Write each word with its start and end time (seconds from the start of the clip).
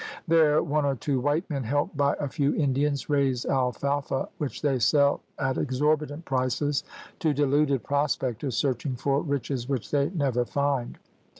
There 0.27 0.63
one 0.63 0.83
or 0.83 0.95
two 0.95 1.19
white 1.19 1.47
men, 1.47 1.63
helped 1.63 1.95
by 1.95 2.15
a 2.19 2.27
few 2.27 2.55
Indians, 2.55 3.07
raise 3.07 3.45
alfalfa, 3.45 4.29
which 4.39 4.63
they 4.63 4.79
sell 4.79 5.21
at 5.37 5.57
exor 5.57 5.95
bitant 5.95 6.25
prices 6.25 6.83
to 7.19 7.35
deluded 7.35 7.83
prospectors 7.83 8.57
searching 8.57 8.95
for 8.95 9.21
riches 9.21 9.69
which 9.69 9.91
they 9.91 10.09
never 10.09 10.43
find. 10.43 10.97